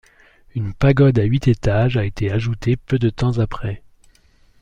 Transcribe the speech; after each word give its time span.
Une 0.55 0.73
pagode 0.73 1.19
à 1.19 1.25
huit 1.25 1.47
étages 1.47 1.95
a 1.95 2.05
été 2.05 2.31
ajoutée 2.31 2.75
peu 2.75 2.97
de 2.97 3.11
temps 3.11 3.37
après. 3.37 3.83